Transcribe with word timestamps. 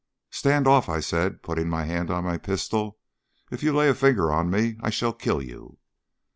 "Stand 0.31 0.65
off," 0.67 0.89
I 0.89 0.99
said, 0.99 1.43
putting 1.43 1.69
my 1.69 1.83
hand 1.83 2.09
on 2.09 2.23
my 2.23 2.39
pistol. 2.39 2.97
"If 3.51 3.61
you 3.61 3.71
lay 3.71 3.87
a 3.87 3.93
finger 3.93 4.31
on 4.31 4.49
me 4.49 4.77
I 4.81 4.89
shall 4.89 5.13
kill 5.13 5.43
you." 5.43 5.77